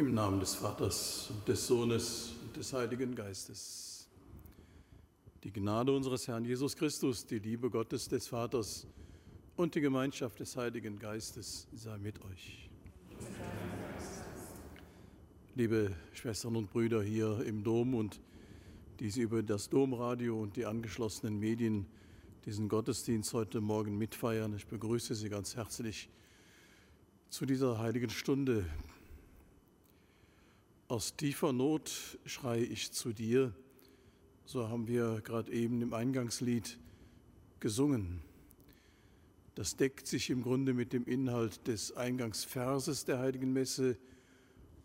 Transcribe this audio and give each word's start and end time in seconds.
Im 0.00 0.14
Namen 0.14 0.40
des 0.40 0.54
Vaters 0.54 1.28
und 1.28 1.46
des 1.46 1.66
Sohnes 1.66 2.32
und 2.42 2.56
des 2.56 2.72
Heiligen 2.72 3.14
Geistes. 3.14 4.08
Die 5.44 5.52
Gnade 5.52 5.92
unseres 5.92 6.26
Herrn 6.26 6.42
Jesus 6.46 6.74
Christus, 6.74 7.26
die 7.26 7.38
Liebe 7.38 7.68
Gottes 7.68 8.08
des 8.08 8.26
Vaters 8.26 8.86
und 9.56 9.74
die 9.74 9.82
Gemeinschaft 9.82 10.40
des 10.40 10.56
Heiligen 10.56 10.98
Geistes 10.98 11.68
sei 11.74 11.98
mit 11.98 12.18
euch. 12.24 12.70
Liebe 15.54 15.94
Schwestern 16.14 16.56
und 16.56 16.70
Brüder 16.70 17.02
hier 17.02 17.44
im 17.44 17.62
Dom 17.62 17.94
und 17.94 18.22
die 19.00 19.10
Sie 19.10 19.20
über 19.20 19.42
das 19.42 19.68
Domradio 19.68 20.40
und 20.40 20.56
die 20.56 20.64
angeschlossenen 20.64 21.38
Medien 21.38 21.84
diesen 22.46 22.70
Gottesdienst 22.70 23.34
heute 23.34 23.60
Morgen 23.60 23.98
mitfeiern, 23.98 24.56
ich 24.56 24.66
begrüße 24.66 25.14
Sie 25.14 25.28
ganz 25.28 25.56
herzlich 25.56 26.08
zu 27.28 27.44
dieser 27.44 27.78
heiligen 27.78 28.08
Stunde. 28.08 28.64
Aus 30.90 31.14
tiefer 31.14 31.52
Not 31.52 32.18
schreie 32.26 32.64
ich 32.64 32.90
zu 32.90 33.12
dir, 33.12 33.54
so 34.44 34.68
haben 34.68 34.88
wir 34.88 35.20
gerade 35.20 35.52
eben 35.52 35.80
im 35.82 35.94
Eingangslied 35.94 36.80
gesungen. 37.60 38.20
Das 39.54 39.76
deckt 39.76 40.08
sich 40.08 40.30
im 40.30 40.42
Grunde 40.42 40.74
mit 40.74 40.92
dem 40.92 41.04
Inhalt 41.04 41.64
des 41.68 41.96
Eingangsverses 41.96 43.04
der 43.04 43.20
heiligen 43.20 43.52
Messe 43.52 43.98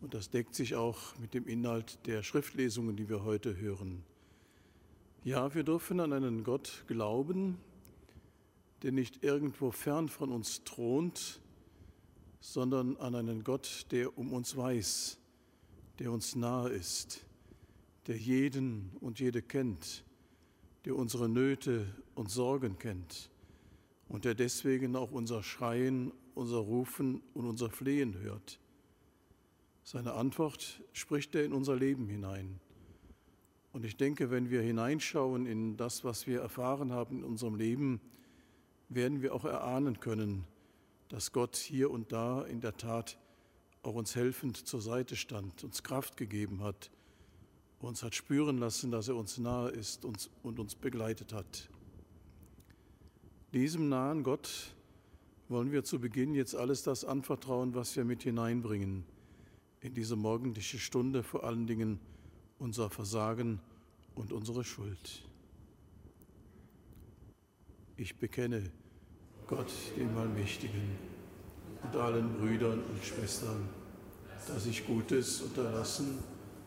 und 0.00 0.14
das 0.14 0.30
deckt 0.30 0.54
sich 0.54 0.76
auch 0.76 1.18
mit 1.18 1.34
dem 1.34 1.48
Inhalt 1.48 1.98
der 2.06 2.22
Schriftlesungen, 2.22 2.94
die 2.94 3.08
wir 3.08 3.24
heute 3.24 3.56
hören. 3.56 4.04
Ja, 5.24 5.56
wir 5.56 5.64
dürfen 5.64 5.98
an 5.98 6.12
einen 6.12 6.44
Gott 6.44 6.84
glauben, 6.86 7.58
der 8.82 8.92
nicht 8.92 9.24
irgendwo 9.24 9.72
fern 9.72 10.08
von 10.08 10.30
uns 10.30 10.62
thront, 10.62 11.40
sondern 12.38 12.96
an 12.98 13.16
einen 13.16 13.42
Gott, 13.42 13.86
der 13.90 14.16
um 14.16 14.32
uns 14.32 14.56
weiß, 14.56 15.18
der 15.98 16.12
uns 16.12 16.36
nahe 16.36 16.68
ist, 16.68 17.24
der 18.06 18.16
jeden 18.16 18.90
und 19.00 19.18
jede 19.18 19.42
kennt, 19.42 20.04
der 20.84 20.96
unsere 20.96 21.28
Nöte 21.28 21.86
und 22.14 22.30
Sorgen 22.30 22.78
kennt 22.78 23.30
und 24.08 24.24
der 24.24 24.34
deswegen 24.34 24.94
auch 24.96 25.10
unser 25.10 25.42
Schreien, 25.42 26.12
unser 26.34 26.58
Rufen 26.58 27.22
und 27.34 27.46
unser 27.46 27.70
Flehen 27.70 28.18
hört. 28.20 28.60
Seine 29.82 30.14
Antwort 30.14 30.82
spricht 30.92 31.34
er 31.34 31.44
in 31.44 31.52
unser 31.52 31.76
Leben 31.76 32.08
hinein. 32.08 32.60
Und 33.72 33.84
ich 33.84 33.96
denke, 33.96 34.30
wenn 34.30 34.50
wir 34.50 34.62
hineinschauen 34.62 35.46
in 35.46 35.76
das, 35.76 36.02
was 36.02 36.26
wir 36.26 36.40
erfahren 36.40 36.92
haben 36.92 37.18
in 37.18 37.24
unserem 37.24 37.56
Leben, 37.56 38.00
werden 38.88 39.22
wir 39.22 39.34
auch 39.34 39.44
erahnen 39.44 40.00
können, 40.00 40.44
dass 41.08 41.32
Gott 41.32 41.56
hier 41.56 41.90
und 41.90 42.12
da 42.12 42.42
in 42.42 42.60
der 42.60 42.76
Tat 42.76 43.18
auch 43.86 43.94
uns 43.94 44.16
helfend 44.16 44.56
zur 44.66 44.80
Seite 44.80 45.14
stand, 45.14 45.62
uns 45.62 45.82
Kraft 45.84 46.16
gegeben 46.16 46.62
hat, 46.62 46.90
uns 47.78 48.02
hat 48.02 48.14
spüren 48.14 48.58
lassen, 48.58 48.90
dass 48.90 49.06
er 49.06 49.16
uns 49.16 49.38
nahe 49.38 49.70
ist 49.70 50.04
und 50.04 50.58
uns 50.58 50.74
begleitet 50.74 51.32
hat. 51.32 51.68
Diesem 53.52 53.88
nahen 53.88 54.24
Gott 54.24 54.74
wollen 55.48 55.70
wir 55.70 55.84
zu 55.84 56.00
Beginn 56.00 56.34
jetzt 56.34 56.56
alles 56.56 56.82
das 56.82 57.04
anvertrauen, 57.04 57.74
was 57.74 57.94
wir 57.94 58.04
mit 58.04 58.24
hineinbringen 58.24 59.04
in 59.80 59.94
diese 59.94 60.16
morgendliche 60.16 60.78
Stunde, 60.78 61.22
vor 61.22 61.44
allen 61.44 61.68
Dingen 61.68 62.00
unser 62.58 62.90
Versagen 62.90 63.60
und 64.16 64.32
unsere 64.32 64.64
Schuld. 64.64 65.22
Ich 67.96 68.16
bekenne, 68.16 68.68
Gott, 69.46 69.70
dem 69.96 70.16
Allmächtigen, 70.18 70.98
und 71.82 71.96
allen 71.96 72.34
Brüdern 72.34 72.82
und 72.82 73.04
Schwestern, 73.04 73.68
dass 74.48 74.66
ich 74.66 74.86
Gutes 74.86 75.40
unterlassen 75.40 76.18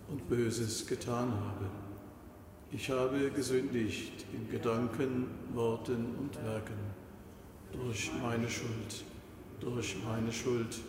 und 0.09 0.28
Böses 0.28 0.85
getan 0.85 1.31
habe. 1.31 1.66
Ich 2.72 2.90
habe 2.90 3.31
gesündigt 3.31 4.25
in 4.34 4.50
Gedanken, 4.50 5.28
Worten 5.53 6.16
und 6.19 6.35
Werken, 6.44 6.78
durch 7.72 8.12
meine 8.22 8.50
Schuld, 8.50 9.03
durch 9.59 9.97
meine 10.03 10.31
Schuld, 10.31 10.80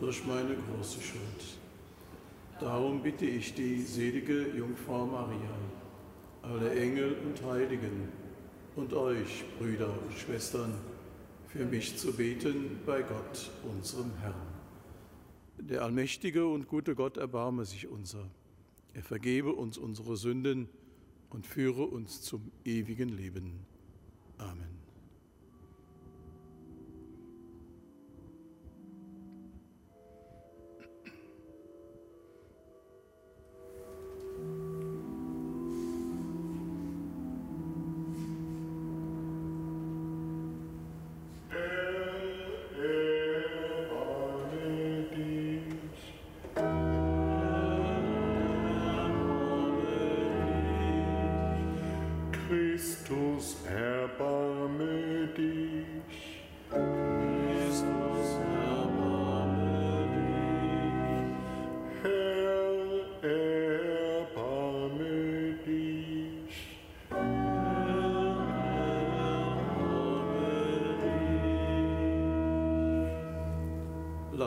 durch 0.00 0.24
meine 0.26 0.54
große 0.54 1.00
Schuld. 1.00 1.58
Darum 2.60 3.02
bitte 3.02 3.24
ich 3.24 3.54
die 3.54 3.80
selige 3.82 4.48
Jungfrau 4.56 5.06
Maria, 5.06 5.56
alle 6.42 6.74
Engel 6.74 7.16
und 7.24 7.42
Heiligen 7.48 8.08
und 8.76 8.92
euch, 8.92 9.44
Brüder 9.58 9.88
und 9.88 10.18
Schwestern, 10.18 10.74
für 11.46 11.64
mich 11.64 11.96
zu 11.96 12.12
beten 12.12 12.80
bei 12.84 13.02
Gott, 13.02 13.50
unserem 13.62 14.12
Herrn. 14.20 14.47
Der 15.60 15.82
allmächtige 15.82 16.46
und 16.46 16.68
gute 16.68 16.94
Gott 16.94 17.16
erbarme 17.16 17.64
sich 17.64 17.88
unser. 17.88 18.30
Er 18.94 19.02
vergebe 19.02 19.52
uns 19.52 19.76
unsere 19.76 20.16
Sünden 20.16 20.68
und 21.30 21.46
führe 21.46 21.84
uns 21.84 22.22
zum 22.22 22.50
ewigen 22.64 23.08
Leben. 23.10 23.66
Amen. 24.38 24.77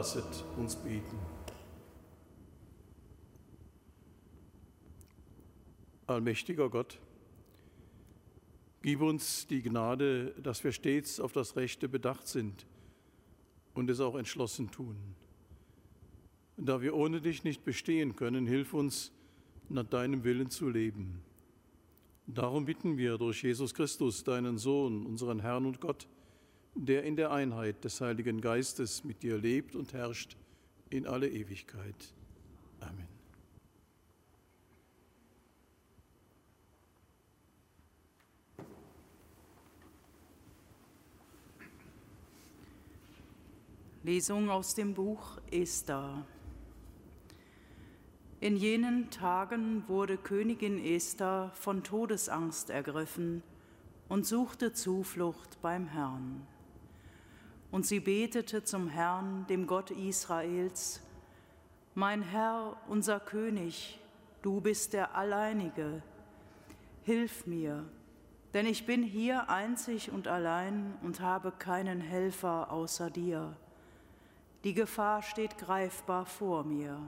Lasset 0.01 0.43
uns 0.57 0.75
beten. 0.77 1.19
Allmächtiger 6.07 6.71
Gott, 6.71 6.99
gib 8.81 9.01
uns 9.01 9.45
die 9.45 9.61
Gnade, 9.61 10.33
dass 10.41 10.63
wir 10.63 10.71
stets 10.71 11.19
auf 11.19 11.33
das 11.33 11.55
Rechte 11.55 11.87
bedacht 11.87 12.27
sind 12.27 12.65
und 13.75 13.91
es 13.91 13.99
auch 13.99 14.15
entschlossen 14.15 14.71
tun. 14.71 14.95
Da 16.57 16.81
wir 16.81 16.95
ohne 16.95 17.21
dich 17.21 17.43
nicht 17.43 17.63
bestehen 17.63 18.15
können, 18.15 18.47
hilf 18.47 18.73
uns, 18.73 19.11
nach 19.69 19.85
deinem 19.85 20.23
Willen 20.23 20.49
zu 20.49 20.67
leben. 20.67 21.21
Darum 22.25 22.65
bitten 22.65 22.97
wir 22.97 23.19
durch 23.19 23.43
Jesus 23.43 23.75
Christus, 23.75 24.23
deinen 24.23 24.57
Sohn, 24.57 25.05
unseren 25.05 25.41
Herrn 25.41 25.67
und 25.67 25.79
Gott, 25.79 26.07
der 26.75 27.03
in 27.03 27.15
der 27.15 27.31
Einheit 27.31 27.83
des 27.83 28.01
Heiligen 28.01 28.41
Geistes 28.41 29.03
mit 29.03 29.23
dir 29.23 29.37
lebt 29.37 29.75
und 29.75 29.93
herrscht 29.93 30.37
in 30.89 31.07
alle 31.07 31.29
Ewigkeit. 31.29 32.13
Amen. 32.79 33.07
Lesung 44.03 44.49
aus 44.49 44.73
dem 44.73 44.95
Buch 44.95 45.37
Esther. 45.51 46.25
In 48.39 48.57
jenen 48.57 49.11
Tagen 49.11 49.83
wurde 49.87 50.17
Königin 50.17 50.83
Esther 50.83 51.51
von 51.53 51.83
Todesangst 51.83 52.71
ergriffen 52.71 53.43
und 54.09 54.25
suchte 54.25 54.73
Zuflucht 54.73 55.61
beim 55.61 55.87
Herrn. 55.87 56.47
Und 57.71 57.85
sie 57.85 58.01
betete 58.01 58.63
zum 58.63 58.89
Herrn, 58.89 59.47
dem 59.47 59.65
Gott 59.65 59.91
Israels, 59.91 61.01
Mein 61.95 62.21
Herr, 62.21 62.77
unser 62.87 63.19
König, 63.19 63.99
du 64.41 64.59
bist 64.59 64.93
der 64.93 65.15
Alleinige, 65.15 66.03
hilf 67.03 67.47
mir, 67.47 67.85
denn 68.53 68.65
ich 68.65 68.85
bin 68.85 69.03
hier 69.03 69.49
einzig 69.49 70.11
und 70.11 70.27
allein 70.27 70.97
und 71.01 71.21
habe 71.21 71.51
keinen 71.51 72.01
Helfer 72.01 72.71
außer 72.71 73.09
dir. 73.09 73.55
Die 74.65 74.73
Gefahr 74.73 75.21
steht 75.21 75.57
greifbar 75.57 76.25
vor 76.25 76.65
mir. 76.65 76.99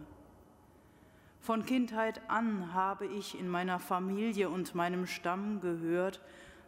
Von 1.41 1.65
Kindheit 1.65 2.21
an 2.29 2.73
habe 2.73 3.05
ich 3.05 3.37
in 3.37 3.49
meiner 3.49 3.79
Familie 3.79 4.49
und 4.49 4.75
meinem 4.75 5.05
Stamm 5.05 5.59
gehört, 5.59 6.21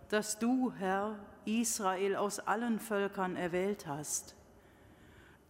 dass 0.10 0.40
du, 0.40 0.72
Herr, 0.78 1.18
Israel 1.46 2.16
aus 2.16 2.40
allen 2.40 2.80
Völkern 2.80 3.36
erwählt 3.36 3.88
hast. 3.88 4.36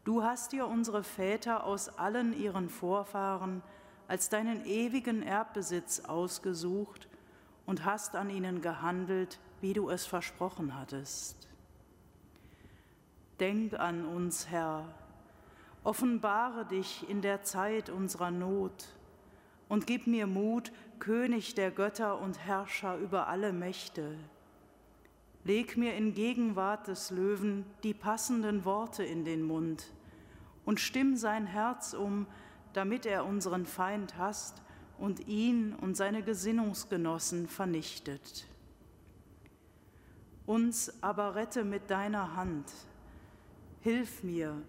Du 0.04 0.24
hast 0.24 0.52
dir 0.52 0.68
unsere 0.68 1.04
Väter 1.04 1.64
aus 1.64 1.90
allen 1.90 2.38
ihren 2.40 2.70
Vorfahren 2.70 3.64
als 4.08 4.30
deinen 4.30 4.66
ewigen 4.66 5.24
Erbbesitz 5.24 6.02
ausgesucht 6.02 7.08
und 7.66 7.86
hast 7.86 8.16
an 8.16 8.30
ihnen 8.30 8.62
gehandelt, 8.62 9.40
wie 9.62 9.74
du 9.74 9.90
es 9.90 10.06
versprochen 10.06 10.78
hattest. 10.78 11.48
Denk 13.40 13.74
an 13.74 14.06
uns, 14.06 14.48
Herr, 14.50 14.86
offenbare 15.84 16.66
dich 16.66 17.10
in 17.10 17.22
der 17.22 17.42
Zeit 17.44 17.90
unserer 17.90 18.32
Not 18.32 18.88
und 19.68 19.88
gib 19.88 20.08
mir 20.08 20.28
Mut, 20.28 20.72
König 21.00 21.56
der 21.56 21.72
Götter 21.72 22.22
und 22.22 22.40
Herrscher 22.40 22.98
über 22.98 23.28
alle 23.28 23.52
Mächte. 23.52 24.18
Leg 25.46 25.78
mir 25.78 25.94
in 25.94 26.16
Gegenwart 26.16 26.88
des 26.88 27.12
Löwen 27.12 27.66
die 27.84 27.94
passenden 27.94 28.66
Worte 28.66 29.04
in 29.04 29.26
den 29.26 29.44
Mund 29.44 29.92
und 30.66 30.80
stimm 30.80 31.16
sein 31.16 31.46
Herz 31.46 31.94
um, 31.94 32.26
damit 32.74 33.06
er 33.06 33.26
unseren 33.26 33.68
Feind 33.68 34.18
hasst 34.18 34.64
und 34.98 35.28
ihn 35.28 35.76
und 35.76 35.96
seine 35.96 36.24
Gesinnungsgenossen 36.24 37.48
vernichtet. 37.48 38.48
Uns 40.48 40.92
aber 41.04 41.36
rette 41.36 41.64
mit 41.64 41.92
deiner 41.92 42.36
Hand. 42.36 42.72
Hilf 43.82 44.24
mir, 44.24 44.60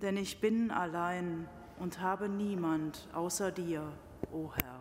denn 0.00 0.16
ich 0.16 0.40
bin 0.40 0.70
allein 0.70 1.46
und 1.78 2.00
habe 2.00 2.30
niemand 2.30 3.06
außer 3.12 3.52
dir, 3.52 3.92
o 4.32 4.50
Herr. 4.54 4.80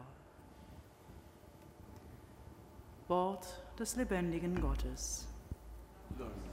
Wort 3.09 3.62
des 3.77 3.97
lebendigen 3.97 4.62
Gottes. 4.62 5.27
Dank. 6.19 6.50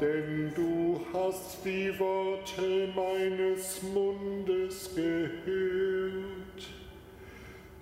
Denn 0.00 0.52
du 0.54 1.00
hast 1.12 1.64
die 1.64 1.98
Worte 1.98 2.88
meines 2.94 3.82
Mundes 3.82 4.90
gehört 4.94 6.36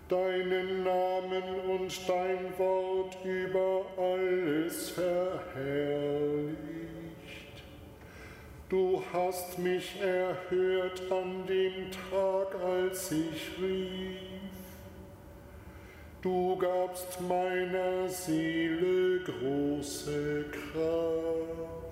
deinen 0.08 0.84
Namen 0.84 1.42
und 1.68 2.08
dein 2.08 2.58
Wort 2.58 3.16
über 3.24 3.84
alles 3.96 4.90
verherrlicht. 4.90 6.54
Du 8.68 9.02
hast 9.12 9.58
mich 9.58 10.00
erhört 10.00 11.02
an 11.10 11.46
dem 11.46 11.90
Tag, 11.90 12.54
als 12.62 13.10
ich 13.12 13.58
rief. 13.60 14.20
Du 16.22 16.56
gabst 16.56 17.20
meiner 17.28 18.08
Seele 18.08 19.20
große 19.24 20.44
Kraft. 20.50 21.83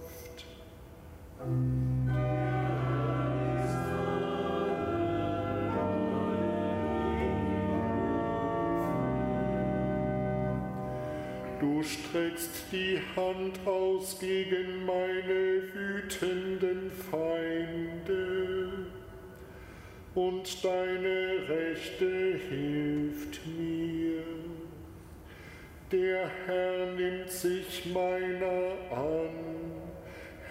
Du 11.59 11.83
streckst 11.83 12.67
die 12.71 13.01
Hand 13.17 13.59
aus 13.67 14.21
gegen 14.21 14.87
meine 14.87 15.63
wütenden 15.75 16.93
Feinde 17.11 18.87
und 20.15 20.65
deine 20.65 21.49
Rechte 21.49 22.39
hilft 22.49 23.45
mir. 23.47 24.23
Der 25.91 26.31
Herr 26.47 26.87
nimmt 26.95 27.31
sich 27.31 27.87
meiner 27.93 28.77
an, 28.93 29.72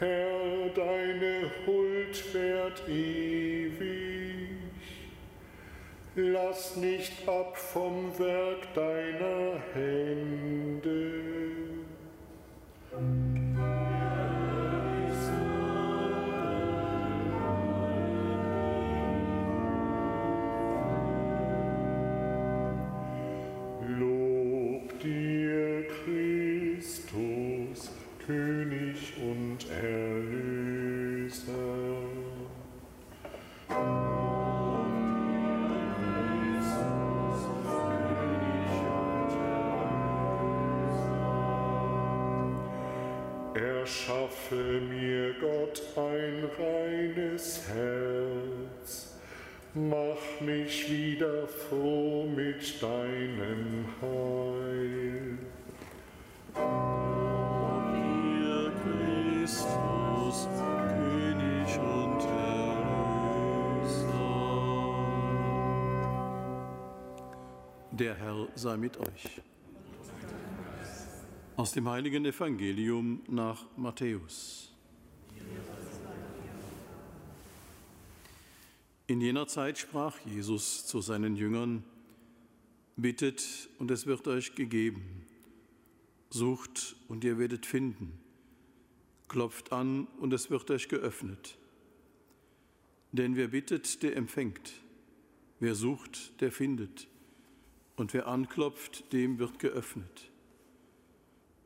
Herr, 0.01 0.69
deine 0.73 1.51
Huld 1.63 2.33
währt 2.33 2.81
ewig. 2.89 4.49
Lass 6.15 6.75
nicht 6.75 7.29
ab 7.29 7.55
vom 7.55 8.17
Werk 8.17 8.73
deiner 8.73 9.61
Hände. 9.75 11.10
Sei 68.61 68.77
mit 68.77 68.95
euch. 68.97 69.41
Aus 71.55 71.71
dem 71.71 71.89
heiligen 71.89 72.23
Evangelium 72.25 73.21
nach 73.27 73.65
Matthäus. 73.75 74.71
In 79.07 79.19
jener 79.19 79.47
Zeit 79.47 79.79
sprach 79.79 80.17
Jesus 80.25 80.85
zu 80.85 81.01
seinen 81.01 81.35
Jüngern, 81.35 81.83
Bittet 82.97 83.67
und 83.79 83.89
es 83.89 84.05
wird 84.05 84.27
euch 84.27 84.53
gegeben, 84.53 85.25
sucht 86.29 86.95
und 87.07 87.23
ihr 87.23 87.39
werdet 87.39 87.65
finden, 87.65 88.19
klopft 89.27 89.71
an 89.71 90.05
und 90.19 90.33
es 90.33 90.51
wird 90.51 90.69
euch 90.69 90.87
geöffnet. 90.87 91.57
Denn 93.11 93.35
wer 93.35 93.47
bittet, 93.47 94.03
der 94.03 94.15
empfängt, 94.15 94.73
wer 95.59 95.73
sucht, 95.73 96.39
der 96.41 96.51
findet, 96.51 97.07
und 98.01 98.15
wer 98.15 98.27
anklopft, 98.27 99.13
dem 99.13 99.37
wird 99.37 99.59
geöffnet. 99.59 100.31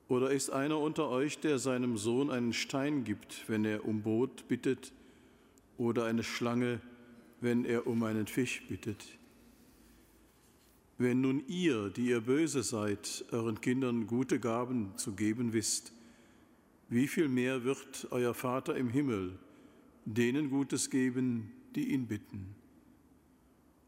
Oder 0.09 0.31
ist 0.31 0.49
einer 0.49 0.77
unter 0.77 1.07
euch, 1.07 1.39
der 1.39 1.59
seinem 1.59 1.95
Sohn 1.95 2.29
einen 2.29 2.51
Stein 2.51 3.05
gibt, 3.05 3.45
wenn 3.47 3.63
er 3.63 3.85
um 3.85 4.01
Brot 4.01 4.45
bittet, 4.49 4.91
oder 5.77 6.03
eine 6.03 6.23
Schlange, 6.23 6.81
wenn 7.39 7.63
er 7.63 7.87
um 7.87 8.03
einen 8.03 8.27
Fisch 8.27 8.67
bittet? 8.67 9.17
Wenn 10.97 11.21
nun 11.21 11.41
ihr, 11.47 11.89
die 11.89 12.07
ihr 12.07 12.19
böse 12.19 12.63
seid, 12.63 13.23
euren 13.31 13.61
Kindern 13.61 14.05
gute 14.05 14.37
Gaben 14.37 14.91
zu 14.97 15.13
geben 15.13 15.53
wisst, 15.53 15.93
wie 16.89 17.07
viel 17.07 17.29
mehr 17.29 17.63
wird 17.63 18.09
euer 18.11 18.33
Vater 18.33 18.75
im 18.75 18.89
Himmel 18.89 19.39
denen 20.03 20.49
Gutes 20.49 20.89
geben, 20.89 21.53
die 21.75 21.93
ihn 21.93 22.07
bitten? 22.07 22.55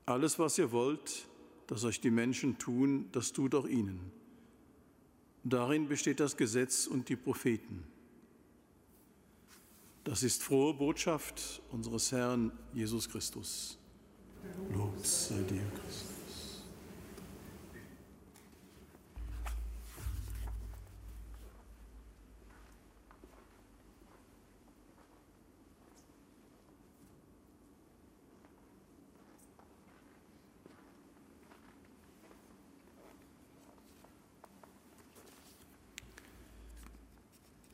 Alles, 0.05 0.39
was 0.39 0.57
ihr 0.57 0.71
wollt, 0.71 1.26
dass 1.67 1.83
euch 1.83 2.01
die 2.01 2.11
Menschen 2.11 2.57
tun, 2.57 3.09
das 3.11 3.33
tut 3.33 3.53
auch 3.53 3.67
ihnen. 3.67 4.11
Darin 5.43 5.87
besteht 5.87 6.19
das 6.19 6.35
Gesetz 6.35 6.87
und 6.87 7.09
die 7.09 7.15
Propheten. 7.15 7.83
Das 10.03 10.23
ist 10.23 10.41
frohe 10.41 10.73
Botschaft 10.73 11.61
unseres 11.71 12.11
Herrn 12.11 12.51
Jesus 12.73 13.09
Christus. 13.09 13.77
Lob 14.73 15.05
sei 15.05 15.41
dir, 15.43 15.63
Christus. 15.83 16.16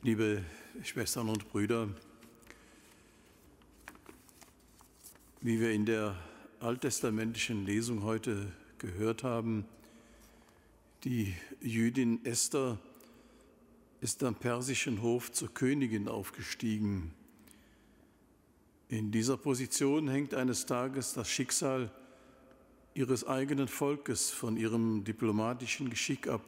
Liebe 0.04 0.44
Schwestern 0.82 1.30
und 1.30 1.48
Brüder, 1.48 1.88
wie 5.40 5.58
wir 5.58 5.70
in 5.70 5.86
der 5.86 6.14
alttestamentlichen 6.60 7.64
Lesung 7.64 8.02
heute 8.02 8.52
gehört 8.76 9.24
haben, 9.24 9.64
die 11.04 11.32
Jüdin 11.62 12.22
Esther 12.26 12.78
ist 14.02 14.22
am 14.24 14.34
persischen 14.34 15.00
Hof 15.00 15.32
zur 15.32 15.48
Königin 15.54 16.06
aufgestiegen. 16.06 17.14
In 18.88 19.10
dieser 19.10 19.38
Position 19.38 20.08
hängt 20.08 20.34
eines 20.34 20.66
Tages 20.66 21.14
das 21.14 21.30
Schicksal 21.30 21.90
ihres 22.92 23.26
eigenen 23.26 23.68
Volkes 23.68 24.30
von 24.30 24.58
ihrem 24.58 25.02
diplomatischen 25.02 25.88
Geschick 25.88 26.28
ab. 26.28 26.42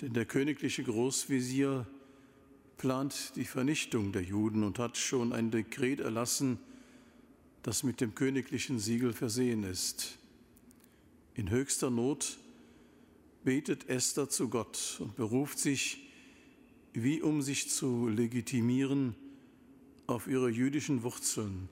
Denn 0.00 0.12
der 0.12 0.24
königliche 0.24 0.82
Großvezier 0.82 1.86
plant 2.80 3.32
die 3.36 3.44
Vernichtung 3.44 4.10
der 4.10 4.22
Juden 4.22 4.64
und 4.64 4.78
hat 4.78 4.96
schon 4.96 5.34
ein 5.34 5.50
Dekret 5.50 6.00
erlassen, 6.00 6.58
das 7.62 7.82
mit 7.82 8.00
dem 8.00 8.14
königlichen 8.14 8.78
Siegel 8.78 9.12
versehen 9.12 9.64
ist. 9.64 10.16
In 11.34 11.50
höchster 11.50 11.90
Not 11.90 12.38
betet 13.44 13.90
Esther 13.90 14.30
zu 14.30 14.48
Gott 14.48 14.96
und 14.98 15.14
beruft 15.14 15.58
sich, 15.58 16.08
wie 16.94 17.20
um 17.20 17.42
sich 17.42 17.68
zu 17.68 18.08
legitimieren, 18.08 19.14
auf 20.06 20.26
ihre 20.26 20.48
jüdischen 20.48 21.02
Wurzeln 21.02 21.68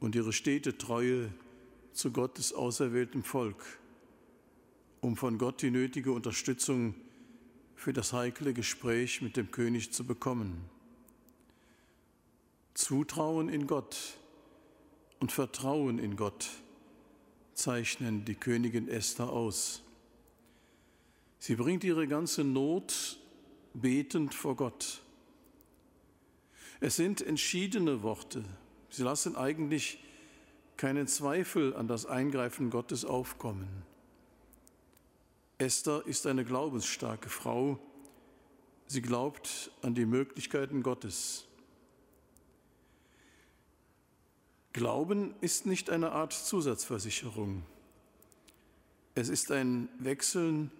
und 0.00 0.16
ihre 0.16 0.32
stete 0.32 0.76
Treue 0.76 1.32
zu 1.92 2.10
Gottes 2.10 2.52
auserwähltem 2.52 3.22
Volk, 3.22 3.78
um 5.00 5.16
von 5.16 5.38
Gott 5.38 5.62
die 5.62 5.70
nötige 5.70 6.10
Unterstützung 6.10 6.94
zu 6.94 7.05
für 7.76 7.92
das 7.92 8.12
heikle 8.12 8.52
Gespräch 8.52 9.22
mit 9.22 9.36
dem 9.36 9.50
König 9.52 9.92
zu 9.92 10.04
bekommen. 10.04 10.68
Zutrauen 12.74 13.48
in 13.48 13.66
Gott 13.66 14.18
und 15.20 15.30
Vertrauen 15.30 15.98
in 15.98 16.16
Gott 16.16 16.48
zeichnen 17.54 18.24
die 18.24 18.34
Königin 18.34 18.88
Esther 18.88 19.30
aus. 19.30 19.82
Sie 21.38 21.54
bringt 21.54 21.84
ihre 21.84 22.08
ganze 22.08 22.44
Not 22.44 23.18
betend 23.72 24.34
vor 24.34 24.56
Gott. 24.56 25.00
Es 26.80 26.96
sind 26.96 27.22
entschiedene 27.22 28.02
Worte. 28.02 28.44
Sie 28.90 29.02
lassen 29.02 29.36
eigentlich 29.36 30.02
keinen 30.76 31.06
Zweifel 31.06 31.74
an 31.74 31.88
das 31.88 32.04
Eingreifen 32.04 32.70
Gottes 32.70 33.04
aufkommen. 33.04 33.68
Esther 35.58 36.02
ist 36.06 36.26
eine 36.26 36.44
glaubensstarke 36.44 37.30
Frau. 37.30 37.78
Sie 38.86 39.00
glaubt 39.00 39.70
an 39.80 39.94
die 39.94 40.04
Möglichkeiten 40.04 40.82
Gottes. 40.82 41.46
Glauben 44.74 45.34
ist 45.40 45.64
nicht 45.64 45.88
eine 45.88 46.12
Art 46.12 46.34
Zusatzversicherung. 46.34 47.62
Es 49.14 49.30
ist 49.30 49.50
ein 49.50 49.88
Wechseln 49.98 50.70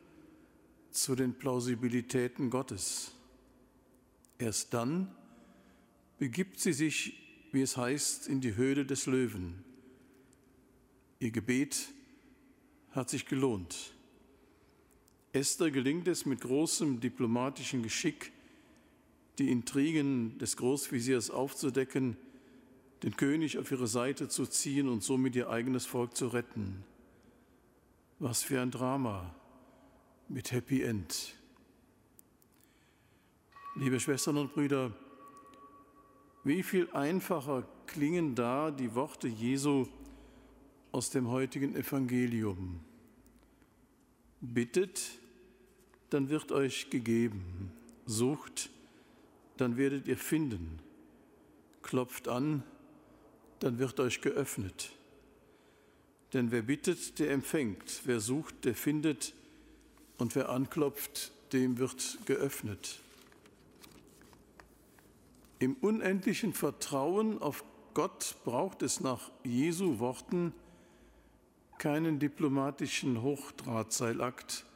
zu 0.90 1.14
den 1.14 1.32
Plausibilitäten 1.32 2.50
Gottes. 2.50 3.12
Erst 4.38 4.74
dann 4.74 5.10
begibt 6.18 6.60
sie 6.60 6.74
sich, 6.74 7.18
wie 7.52 7.62
es 7.62 7.78
heißt, 7.78 8.28
in 8.28 8.42
die 8.42 8.56
Höhle 8.56 8.84
des 8.84 9.06
Löwen. 9.06 9.64
Ihr 11.18 11.30
Gebet 11.30 11.88
hat 12.90 13.08
sich 13.08 13.24
gelohnt. 13.24 13.95
Esther 15.36 15.70
gelingt 15.70 16.08
es 16.08 16.24
mit 16.24 16.40
großem 16.40 16.98
diplomatischen 16.98 17.82
Geschick, 17.82 18.32
die 19.38 19.50
Intrigen 19.50 20.38
des 20.38 20.56
Großveziers 20.56 21.30
aufzudecken, 21.30 22.16
den 23.02 23.14
König 23.18 23.58
auf 23.58 23.70
ihre 23.70 23.86
Seite 23.86 24.28
zu 24.28 24.46
ziehen 24.46 24.88
und 24.88 25.02
somit 25.02 25.36
ihr 25.36 25.50
eigenes 25.50 25.84
Volk 25.84 26.16
zu 26.16 26.28
retten. 26.28 26.82
Was 28.18 28.42
für 28.42 28.62
ein 28.62 28.70
Drama 28.70 29.34
mit 30.28 30.52
Happy 30.52 30.80
End. 30.80 31.34
Liebe 33.74 34.00
Schwestern 34.00 34.38
und 34.38 34.54
Brüder, 34.54 34.90
wie 36.44 36.62
viel 36.62 36.88
einfacher 36.92 37.68
klingen 37.86 38.34
da 38.34 38.70
die 38.70 38.94
Worte 38.94 39.28
Jesu 39.28 39.86
aus 40.92 41.10
dem 41.10 41.28
heutigen 41.28 41.76
Evangelium. 41.76 42.80
Bittet, 44.40 45.18
dann 46.10 46.28
wird 46.28 46.52
euch 46.52 46.90
gegeben. 46.90 47.72
Sucht, 48.06 48.70
dann 49.56 49.76
werdet 49.76 50.06
ihr 50.06 50.18
finden. 50.18 50.78
Klopft 51.82 52.28
an, 52.28 52.62
dann 53.60 53.78
wird 53.78 54.00
euch 54.00 54.20
geöffnet. 54.20 54.92
Denn 56.32 56.50
wer 56.50 56.62
bittet, 56.62 57.18
der 57.18 57.30
empfängt. 57.30 58.02
Wer 58.04 58.20
sucht, 58.20 58.64
der 58.64 58.74
findet. 58.74 59.32
Und 60.18 60.34
wer 60.34 60.48
anklopft, 60.48 61.32
dem 61.52 61.78
wird 61.78 62.18
geöffnet. 62.26 63.00
Im 65.58 65.74
unendlichen 65.74 66.52
Vertrauen 66.52 67.40
auf 67.40 67.64
Gott 67.94 68.36
braucht 68.44 68.82
es 68.82 69.00
nach 69.00 69.30
Jesu 69.42 69.98
Worten 69.98 70.52
keinen 71.78 72.18
diplomatischen 72.18 73.22
Hochdrahtseilakt, 73.22 74.66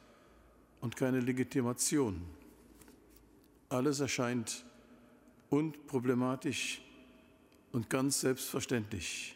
und 0.81 0.95
keine 0.95 1.19
Legitimation. 1.19 2.21
Alles 3.69 3.99
erscheint 3.99 4.65
unproblematisch 5.49 6.81
und 7.71 7.89
ganz 7.89 8.21
selbstverständlich. 8.21 9.35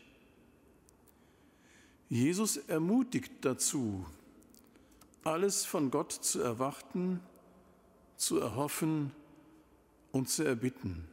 Jesus 2.09 2.57
ermutigt 2.57 3.31
dazu, 3.41 4.05
alles 5.23 5.65
von 5.65 5.89
Gott 5.89 6.11
zu 6.11 6.41
erwarten, 6.41 7.19
zu 8.15 8.39
erhoffen 8.39 9.11
und 10.11 10.29
zu 10.29 10.43
erbitten. 10.43 11.07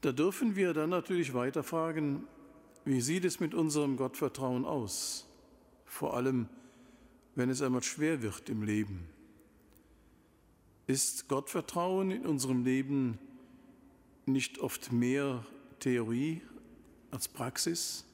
Da 0.00 0.12
dürfen 0.12 0.56
wir 0.56 0.74
dann 0.74 0.90
natürlich 0.90 1.34
weiter 1.34 1.62
fragen, 1.62 2.26
wie 2.84 3.00
sieht 3.00 3.24
es 3.24 3.40
mit 3.40 3.54
unserem 3.54 3.96
Gottvertrauen 3.96 4.64
aus? 4.64 5.26
Vor 5.84 6.14
allem, 6.14 6.48
wenn 7.38 7.50
es 7.50 7.62
einmal 7.62 7.84
schwer 7.84 8.20
wird 8.20 8.48
im 8.48 8.64
Leben? 8.64 9.06
Ist 10.88 11.28
Gottvertrauen 11.28 12.10
in 12.10 12.26
unserem 12.26 12.64
Leben 12.64 13.16
nicht 14.26 14.58
oft 14.58 14.90
mehr 14.90 15.46
Theorie 15.78 16.42
als 17.12 17.28
Praxis? 17.28 18.04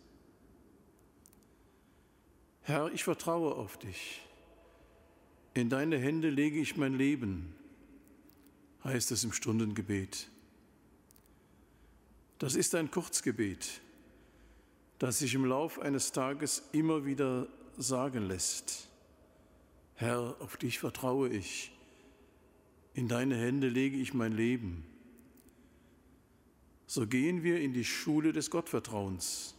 Herr, 2.60 2.92
ich 2.92 3.02
vertraue 3.02 3.54
auf 3.54 3.78
dich. 3.78 4.20
In 5.54 5.70
deine 5.70 5.96
Hände 5.96 6.28
lege 6.28 6.60
ich 6.60 6.76
mein 6.76 6.92
Leben, 6.92 7.54
heißt 8.84 9.10
es 9.10 9.24
im 9.24 9.32
Stundengebet. 9.32 10.28
Das 12.38 12.56
ist 12.56 12.74
ein 12.74 12.90
Kurzgebet, 12.90 13.80
das 14.98 15.20
sich 15.20 15.34
im 15.34 15.46
Lauf 15.46 15.78
eines 15.78 16.12
Tages 16.12 16.62
immer 16.72 17.06
wieder 17.06 17.48
sagen 17.78 18.26
lässt. 18.26 18.90
Herr, 19.94 20.36
auf 20.40 20.56
dich 20.56 20.78
vertraue 20.78 21.28
ich. 21.28 21.72
In 22.94 23.08
deine 23.08 23.36
Hände 23.36 23.68
lege 23.68 23.96
ich 23.96 24.14
mein 24.14 24.32
Leben. 24.32 24.84
So 26.86 27.06
gehen 27.06 27.42
wir 27.42 27.60
in 27.60 27.72
die 27.72 27.84
Schule 27.84 28.32
des 28.32 28.50
Gottvertrauens. 28.50 29.54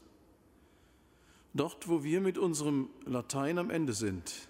Dort, 1.53 1.87
wo 1.87 2.03
wir 2.03 2.21
mit 2.21 2.37
unserem 2.37 2.89
Latein 3.05 3.57
am 3.57 3.69
Ende 3.69 3.93
sind, 3.93 4.49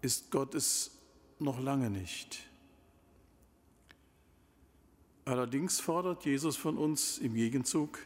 ist 0.00 0.30
Gott 0.30 0.54
es 0.54 0.98
noch 1.38 1.60
lange 1.60 1.90
nicht. 1.90 2.42
Allerdings 5.24 5.78
fordert 5.78 6.24
Jesus 6.24 6.56
von 6.56 6.76
uns 6.76 7.18
im 7.18 7.34
Gegenzug 7.34 7.98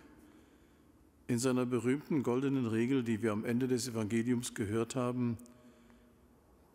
in 1.28 1.38
seiner 1.38 1.66
berühmten 1.66 2.22
goldenen 2.22 2.66
Regel, 2.66 3.02
die 3.02 3.22
wir 3.22 3.32
am 3.32 3.44
Ende 3.44 3.66
des 3.68 3.88
Evangeliums 3.88 4.54
gehört 4.54 4.94
haben, 4.94 5.38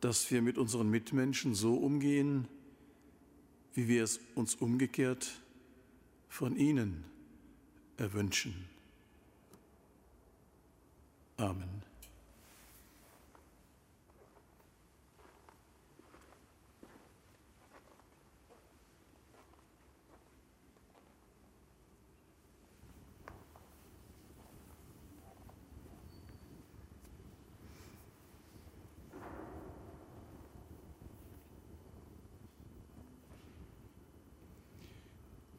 dass 0.02 0.30
wir 0.32 0.42
mit 0.42 0.58
unseren 0.58 0.90
Mitmenschen 0.90 1.56
so 1.56 1.76
umgehen, 1.76 2.48
wie 3.74 3.88
wir 3.88 4.04
es 4.04 4.20
uns 4.36 4.56
umgekehrt 4.56 5.42
von 6.28 6.58
ihnen 6.58 7.06
erwünschen. 7.98 8.54
Amen. 11.38 11.91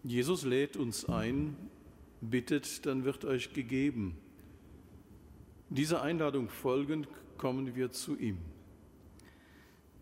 Jesus 0.04 0.44
lädt 0.44 0.76
uns 0.76 1.08
ein, 1.08 1.56
bittet, 2.20 2.86
dann 2.86 3.04
wird 3.04 3.24
euch 3.24 3.52
gegeben. 3.52 4.16
Dieser 5.68 6.02
Einladung 6.02 6.48
folgend 6.48 7.08
kommen 7.38 7.74
wir 7.76 7.92
zu 7.92 8.18
ihm. 8.18 8.38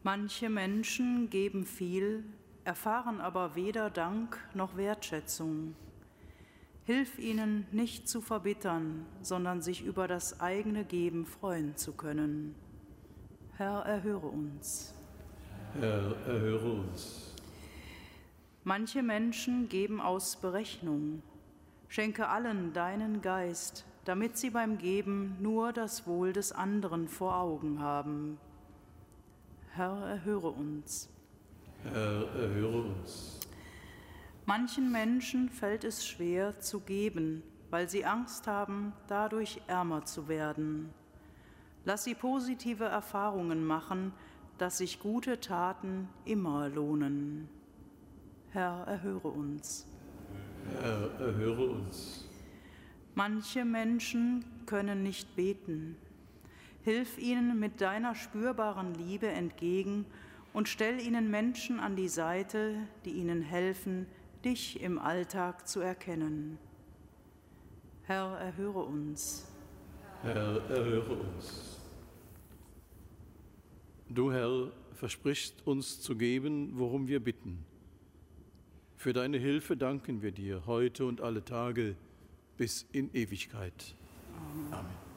Manche 0.03 0.49
Menschen 0.49 1.29
geben 1.29 1.67
viel, 1.67 2.25
erfahren 2.65 3.21
aber 3.21 3.55
weder 3.55 3.91
Dank 3.91 4.39
noch 4.55 4.77
Wertschätzung. 4.77 5.77
Hilf 6.85 7.19
ihnen 7.19 7.67
nicht 7.71 8.09
zu 8.09 8.23
verbittern, 8.23 9.05
sondern 9.21 9.61
sich 9.61 9.85
über 9.85 10.09
das 10.09 10.41
eigene 10.41 10.85
Geben 10.85 11.27
freuen 11.27 11.77
zu 11.77 11.93
können. 11.93 12.55
Herr, 13.57 13.81
erhöre 13.81 14.27
uns. 14.29 14.95
Herr, 15.79 16.17
erhöre 16.27 16.73
uns. 16.73 17.30
Manche 18.65 19.03
Menschen 19.03 19.71
geben 19.71 20.03
aus 20.03 20.37
Berechnung. 20.37 21.23
Schenke 21.89 22.29
allen 22.29 22.75
deinen 22.75 23.23
Geist, 23.23 23.87
damit 24.05 24.37
sie 24.37 24.51
beim 24.51 24.77
Geben 24.77 25.37
nur 25.41 25.73
das 25.73 26.07
Wohl 26.07 26.35
des 26.35 26.53
anderen 26.53 27.09
vor 27.09 27.37
Augen 27.37 27.81
haben. 27.81 28.39
Herr, 29.73 29.97
erhöre 30.07 30.51
uns. 30.51 31.09
Herr, 31.85 32.29
erhöre 32.35 32.83
uns. 32.83 33.41
Manchen 34.45 34.93
Menschen 34.93 35.49
fällt 35.49 35.85
es 35.85 36.07
schwer 36.07 36.61
zu 36.61 36.81
geben, 36.81 37.43
weil 37.71 37.89
sie 37.89 38.05
Angst 38.05 38.47
haben, 38.47 38.93
dadurch 39.07 39.63
ärmer 39.69 40.05
zu 40.05 40.29
werden. 40.29 40.91
Lass 41.87 42.05
sie 42.05 42.15
positive 42.15 42.85
Erfahrungen 42.85 43.65
machen, 43.65 44.13
dass 44.59 44.79
sich 44.79 45.01
gute 45.01 45.41
Taten 45.41 46.11
immer 46.27 46.69
lohnen. 46.69 47.49
Herr, 48.53 48.85
erhöre 48.89 49.29
uns. 49.29 49.87
Herr, 50.81 51.11
erhöre 51.21 51.67
uns. 51.71 52.29
Manche 53.15 53.65
Menschen 53.65 54.45
können 54.67 55.05
nicht 55.05 55.37
beten. 55.37 55.97
Hilf 56.83 57.19
ihnen 57.19 57.61
mit 57.61 57.81
deiner 57.81 58.15
spürbaren 58.15 58.95
Liebe 58.95 59.29
entgegen 59.29 60.05
und 60.53 60.69
stell 60.69 61.01
ihnen 61.01 61.31
Menschen 61.31 61.79
an 61.79 61.95
die 61.95 62.09
Seite, 62.09 62.75
die 63.05 63.11
ihnen 63.11 63.43
helfen, 63.43 64.07
dich 64.45 64.83
im 64.83 64.99
Alltag 64.99 65.69
zu 65.69 65.81
erkennen. 65.81 66.59
Herr, 68.05 68.37
erhöre 68.39 68.81
uns. 68.81 69.47
Herr, 70.23 70.61
erhöre 70.69 71.15
uns. 71.15 71.79
Du, 74.09 74.33
Herr, 74.33 74.73
versprichst 74.95 75.67
uns 75.67 76.01
zu 76.01 76.17
geben, 76.17 76.73
worum 76.75 77.07
wir 77.07 77.21
bitten. 77.21 77.65
Für 79.01 79.15
deine 79.15 79.39
Hilfe 79.39 79.79
danken 79.79 80.21
wir 80.21 80.31
dir 80.31 80.67
heute 80.67 81.07
und 81.07 81.23
alle 81.23 81.43
Tage 81.43 81.97
bis 82.59 82.87
in 82.93 83.09
Ewigkeit. 83.15 83.95
Amen. 84.71 85.10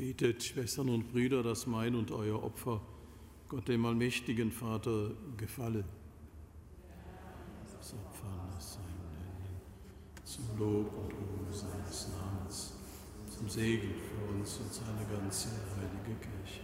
Betet, 0.00 0.42
Schwestern 0.42 0.88
und 0.88 1.12
Brüder, 1.12 1.42
dass 1.42 1.66
mein 1.66 1.94
und 1.94 2.10
euer 2.10 2.42
Opfer 2.42 2.80
Gott 3.48 3.68
dem 3.68 3.84
allmächtigen 3.84 4.50
Vater 4.50 5.10
gefalle. 5.36 5.84
Das 7.76 7.92
Opfer 7.92 8.56
aus 8.56 8.74
seinen 8.76 8.86
Händen, 8.86 9.60
zum 10.24 10.58
Lob 10.58 10.90
und 10.96 11.12
Ruhm 11.12 11.52
seines 11.52 12.08
Namens, 12.12 12.72
zum 13.28 13.46
Segen 13.46 13.90
für 13.90 14.38
uns 14.38 14.56
und 14.60 14.72
seine 14.72 15.04
ganze 15.04 15.50
heilige 15.76 16.18
Kirche. 16.18 16.62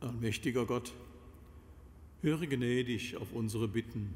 Allmächtiger 0.00 0.64
Gott, 0.64 0.94
höre 2.22 2.46
gnädig 2.46 3.18
auf 3.18 3.34
unsere 3.34 3.68
Bitten. 3.68 4.14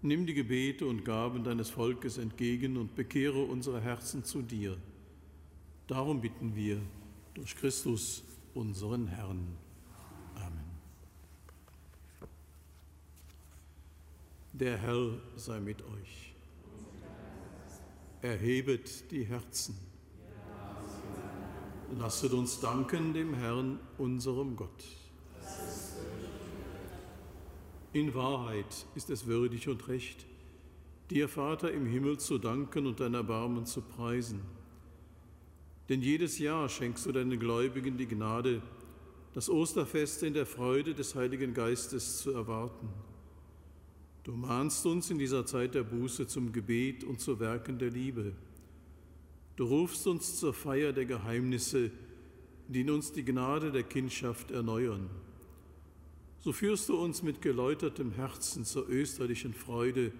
Nimm 0.00 0.24
die 0.24 0.32
Gebete 0.32 0.86
und 0.86 1.04
Gaben 1.04 1.44
deines 1.44 1.68
Volkes 1.68 2.16
entgegen 2.16 2.78
und 2.78 2.94
bekehre 2.94 3.44
unsere 3.44 3.82
Herzen 3.82 4.24
zu 4.24 4.40
dir. 4.40 4.78
Darum 5.86 6.22
bitten 6.22 6.56
wir 6.56 6.80
durch 7.34 7.54
Christus, 7.56 8.22
unseren 8.54 9.06
Herrn. 9.06 9.46
Amen. 10.34 10.64
Der 14.52 14.78
Herr 14.78 15.18
sei 15.36 15.60
mit 15.60 15.82
euch. 15.82 16.34
Erhebet 18.22 19.10
die 19.10 19.24
Herzen. 19.24 19.76
Lasset 21.98 22.32
uns 22.32 22.60
danken 22.60 23.12
dem 23.12 23.34
Herrn, 23.34 23.78
unserem 23.98 24.56
Gott. 24.56 24.84
In 27.92 28.14
Wahrheit 28.14 28.86
ist 28.94 29.10
es 29.10 29.26
würdig 29.26 29.68
und 29.68 29.86
recht, 29.88 30.24
dir, 31.10 31.28
Vater 31.28 31.70
im 31.70 31.84
Himmel, 31.84 32.18
zu 32.18 32.38
danken 32.38 32.86
und 32.86 33.00
dein 33.00 33.12
Erbarmen 33.12 33.66
zu 33.66 33.82
preisen 33.82 34.40
denn 35.88 36.00
jedes 36.00 36.38
Jahr 36.38 36.68
schenkst 36.68 37.06
du 37.06 37.12
deinen 37.12 37.38
Gläubigen 37.38 37.98
die 37.98 38.06
Gnade, 38.06 38.62
das 39.34 39.50
Osterfest 39.50 40.22
in 40.22 40.34
der 40.34 40.46
Freude 40.46 40.94
des 40.94 41.14
Heiligen 41.14 41.54
Geistes 41.54 42.18
zu 42.18 42.30
erwarten. 42.30 42.88
Du 44.22 44.32
mahnst 44.32 44.86
uns 44.86 45.10
in 45.10 45.18
dieser 45.18 45.44
Zeit 45.44 45.74
der 45.74 45.82
Buße 45.82 46.26
zum 46.26 46.52
Gebet 46.52 47.04
und 47.04 47.20
zu 47.20 47.40
Werken 47.40 47.78
der 47.78 47.90
Liebe. 47.90 48.32
Du 49.56 49.64
rufst 49.64 50.06
uns 50.06 50.38
zur 50.38 50.54
Feier 50.54 50.92
der 50.92 51.04
Geheimnisse, 51.04 51.90
die 52.68 52.80
in 52.80 52.90
uns 52.90 53.12
die 53.12 53.24
Gnade 53.24 53.70
der 53.70 53.82
Kindschaft 53.82 54.50
erneuern. 54.50 55.10
So 56.40 56.52
führst 56.52 56.88
du 56.88 56.96
uns 56.96 57.22
mit 57.22 57.42
geläutertem 57.42 58.12
Herzen 58.12 58.64
zur 58.64 58.88
österlichen 58.88 59.52
Freude 59.52 60.12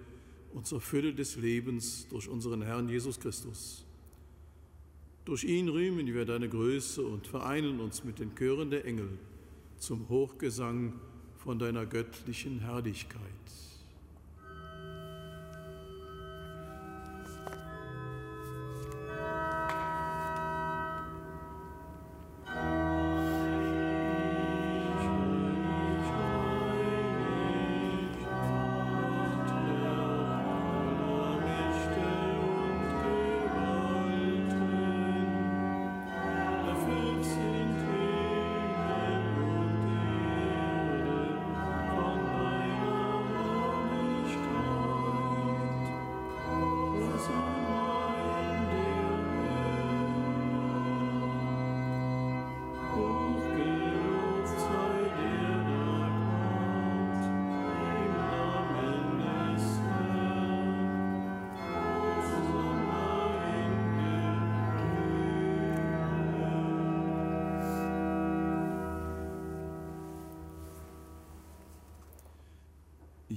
und 0.52 0.66
zur 0.66 0.80
Fülle 0.80 1.14
des 1.14 1.36
Lebens 1.36 2.06
durch 2.08 2.28
unseren 2.28 2.62
Herrn 2.62 2.88
Jesus 2.88 3.18
Christus. 3.18 3.83
Durch 5.24 5.44
ihn 5.44 5.68
rühmen 5.68 6.06
wir 6.06 6.26
deine 6.26 6.48
Größe 6.48 7.02
und 7.02 7.26
vereinen 7.26 7.80
uns 7.80 8.04
mit 8.04 8.18
den 8.18 8.34
Chören 8.34 8.70
der 8.70 8.84
Engel 8.84 9.08
zum 9.78 10.08
Hochgesang 10.08 10.92
von 11.36 11.58
deiner 11.58 11.86
göttlichen 11.86 12.60
Herrlichkeit. 12.60 13.20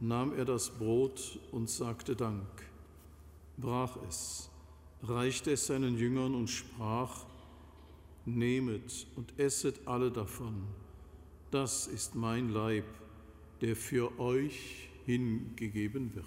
nahm 0.00 0.32
er 0.34 0.44
das 0.44 0.70
Brot 0.70 1.38
und 1.52 1.70
sagte 1.70 2.16
Dank, 2.16 2.46
brach 3.56 3.96
es, 4.08 4.50
reichte 5.02 5.52
es 5.52 5.66
seinen 5.66 5.96
Jüngern 5.96 6.34
und 6.34 6.48
sprach, 6.48 7.24
Nehmet 8.28 9.06
und 9.14 9.38
esset 9.38 9.86
alle 9.86 10.10
davon, 10.10 10.64
das 11.52 11.86
ist 11.86 12.16
mein 12.16 12.50
Leib, 12.50 12.84
der 13.60 13.76
für 13.76 14.18
euch 14.18 14.88
hingegeben 15.04 16.12
wird. 16.14 16.26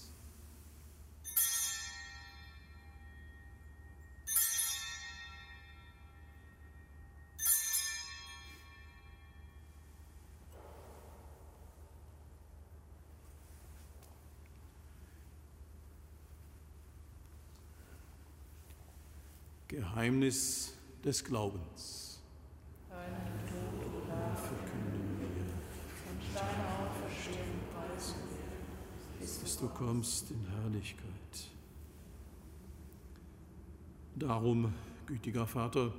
Geheimnis 20.01 20.73
des 21.05 21.23
Glaubens. 21.23 22.19
Verkünden 24.35 25.19
wir 25.19 25.27
bis 29.19 29.57
du 29.59 29.67
kommst 29.67 30.31
in 30.31 30.43
Herrlichkeit. 30.55 31.05
Darum, 34.15 34.73
gütiger 35.05 35.45
Vater, 35.45 35.93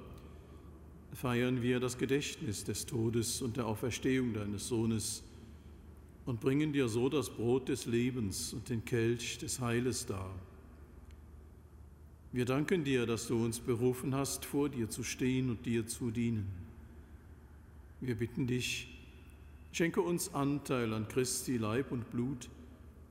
feiern 1.12 1.62
wir 1.62 1.78
das 1.78 1.96
Gedächtnis 1.96 2.64
des 2.64 2.86
Todes 2.86 3.40
und 3.40 3.56
der 3.56 3.68
Auferstehung 3.68 4.34
deines 4.34 4.66
Sohnes 4.66 5.22
und 6.26 6.40
bringen 6.40 6.72
dir 6.72 6.88
so 6.88 7.08
das 7.08 7.30
Brot 7.30 7.68
des 7.68 7.86
Lebens 7.86 8.52
und 8.52 8.68
den 8.68 8.84
Kelch 8.84 9.38
des 9.38 9.60
Heiles 9.60 10.06
dar 10.06 10.34
wir 12.32 12.46
danken 12.46 12.82
dir, 12.82 13.04
dass 13.04 13.28
du 13.28 13.44
uns 13.44 13.60
berufen 13.60 14.14
hast, 14.14 14.46
vor 14.46 14.70
dir 14.70 14.88
zu 14.88 15.04
stehen 15.04 15.50
und 15.50 15.66
dir 15.66 15.86
zu 15.86 16.10
dienen. 16.10 16.50
Wir 18.00 18.14
bitten 18.14 18.46
dich, 18.46 18.88
schenke 19.72 20.00
uns 20.00 20.32
Anteil 20.34 20.94
an 20.94 21.06
Christi 21.08 21.58
Leib 21.58 21.92
und 21.92 22.10
Blut 22.10 22.48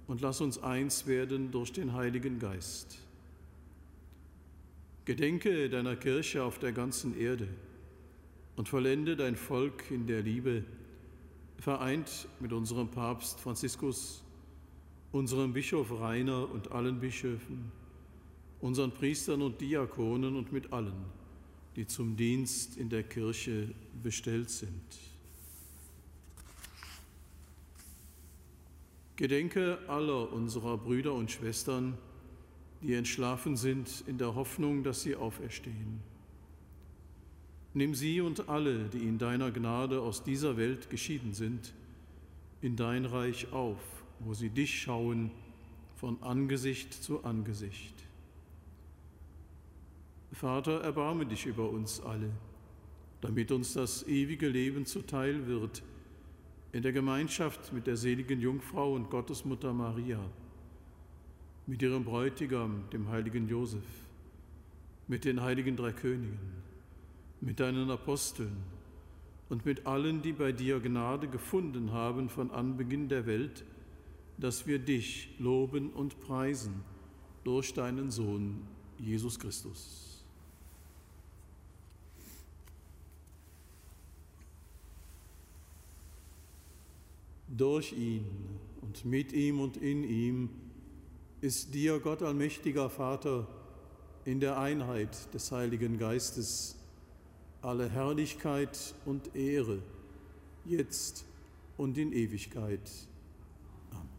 und 0.08 0.22
lass 0.22 0.42
uns 0.42 0.62
eins 0.62 1.06
werden 1.06 1.52
durch 1.52 1.72
den 1.72 1.94
Heiligen 1.94 2.40
Geist. 2.40 2.98
Gedenke 5.06 5.70
deiner 5.70 5.96
Kirche 5.96 6.44
auf 6.44 6.58
der 6.58 6.72
ganzen 6.72 7.20
Erde 7.20 7.48
und 8.56 8.70
vollende 8.70 9.16
dein 9.16 9.36
Volk 9.36 9.90
in 9.92 10.08
der 10.08 10.24
Liebe, 10.24 10.64
vereint 11.60 12.28
mit 12.40 12.54
unserem 12.54 12.90
Papst 12.90 13.40
Franziskus, 13.40 14.24
unserem 15.12 15.54
Bischof 15.54 15.92
Rainer 15.92 16.50
und 16.50 16.72
allen 16.72 17.00
Bischöfen, 17.00 17.72
unseren 18.62 18.91
Priestern 18.91 19.41
und 19.41 19.60
Diakonen 19.60 20.36
und 20.36 20.52
mit 20.52 20.71
allen, 20.71 21.06
die 21.76 21.88
zum 21.88 22.15
Dienst 22.15 22.78
in 22.78 22.89
der 22.89 23.04
Kirche 23.04 23.69
bestellt 24.02 24.50
sind. 24.50 24.82
Gedenke 29.15 29.78
aller 29.88 30.32
unserer 30.32 30.78
Brüder 30.78 31.13
und 31.13 31.30
Schwestern, 31.30 31.97
die 32.82 32.93
entschlafen 32.93 33.56
sind 33.56 34.04
in 34.08 34.17
der 34.17 34.34
Hoffnung, 34.36 34.84
dass 34.84 35.04
sie 35.04 35.15
auferstehen. 35.15 36.00
Nimm 37.74 37.95
sie 37.95 38.19
und 38.19 38.50
alle, 38.50 38.89
die 38.89 39.08
in 39.08 39.17
deiner 39.17 39.52
Gnade 39.52 40.02
aus 40.02 40.24
dieser 40.24 40.58
Welt 40.58 40.89
geschieden 40.89 41.34
sind, 41.34 41.74
in 42.62 42.76
dein 42.76 43.06
Reich 43.06 43.52
auf, 43.54 43.80
wo 44.19 44.34
sie 44.34 44.50
dich 44.50 44.82
schauen 44.82 45.32
von 45.95 46.21
Angesicht 46.21 46.93
zu 46.93 47.24
Angesicht. 47.24 47.93
Vater, 50.32 50.82
erbarme 50.82 51.26
dich 51.26 51.46
über 51.46 51.70
uns 51.70 52.02
alle, 52.02 52.32
damit 53.20 53.52
uns 53.52 53.74
das 53.74 54.08
ewige 54.08 54.48
Leben 54.48 54.86
zuteil 54.86 55.46
wird, 55.48 55.84
in 56.72 56.84
der 56.84 56.94
Gemeinschaft 56.94 57.74
mit 57.74 57.86
der 57.86 57.98
seligen 57.98 58.39
Jungfrau 58.39 58.94
und 58.94 59.10
Gottesmutter 59.10 59.74
Maria, 59.74 60.20
mit 61.67 61.82
ihrem 61.82 62.06
Bräutigam, 62.06 62.84
dem 62.94 63.10
heiligen 63.10 63.50
Josef, 63.50 63.84
mit 65.08 65.26
den 65.26 65.41
heiligen 65.41 65.76
drei 65.76 65.91
Königen, 65.91 66.39
mit 67.41 67.60
deinen 67.60 67.91
Aposteln 67.91 68.56
und 69.50 69.65
mit 69.65 69.86
allen, 69.86 70.22
die 70.22 70.32
bei 70.32 70.54
dir 70.54 70.80
Gnade 70.80 71.28
gefunden 71.28 71.91
haben 71.91 72.30
von 72.30 72.52
Anbeginn 72.52 73.10
der 73.10 73.26
Welt, 73.26 73.65
dass 74.38 74.65
wir 74.65 74.80
dich 74.80 75.36
loben 75.39 75.89
und 75.89 76.22
preisen 76.22 76.84
durch 77.44 77.74
deinen 77.74 78.12
Sohn 78.12 78.62
Jesus 78.98 79.38
Christus. 79.38 80.11
Durch 87.58 87.92
ihn 87.92 88.26
und 88.82 89.04
mit 89.04 89.34
ihm 89.34 89.60
und 89.60 89.76
in 89.78 90.04
ihm 90.04 90.50
ist 91.42 91.74
dir, 91.74 92.00
Gott 92.00 92.22
allmächtiger 92.22 92.90
Vater, 92.90 93.48
in 94.24 94.40
der 94.40 94.58
Einheit 94.58 95.34
des 95.34 95.52
Heiligen 95.52 95.98
Geistes 95.98 96.78
alle 97.62 97.90
Herrlichkeit 97.90 98.96
und 99.06 99.36
Ehre, 99.36 99.80
jetzt 100.66 101.26
und 101.78 101.98
in 101.98 102.14
Ewigkeit. 102.14 102.90
Amen. 103.92 104.10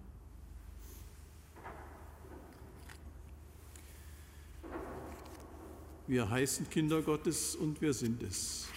Wir 6.06 6.28
heißen 6.28 6.68
Kinder 6.70 7.02
Gottes 7.02 7.56
und 7.56 7.80
wir 7.80 7.94
sind 7.94 8.22
es. 8.22 8.68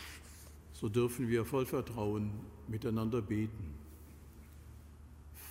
So 0.73 0.89
dürfen 0.89 1.27
wir 1.27 1.45
voll 1.45 1.65
Vertrauen 1.65 2.31
miteinander 2.67 3.21
beten. 3.21 3.84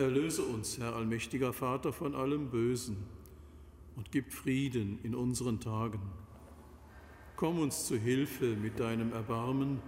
Erlöse 0.00 0.42
uns, 0.42 0.78
Herr 0.78 0.96
allmächtiger 0.96 1.52
Vater, 1.52 1.92
von 1.92 2.14
allem 2.14 2.48
Bösen 2.48 2.96
und 3.96 4.10
gib 4.10 4.32
Frieden 4.32 4.98
in 5.02 5.14
unseren 5.14 5.60
Tagen. 5.60 6.00
Komm 7.36 7.60
uns 7.60 7.86
zu 7.86 7.98
Hilfe 7.98 8.56
mit 8.56 8.80
deinem 8.80 9.12
Erbarmen 9.12 9.82